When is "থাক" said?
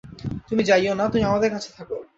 1.77-1.89